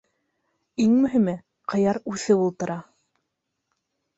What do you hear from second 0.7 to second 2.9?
Иң мөһиме- ҡыяр үҫеп ултыра!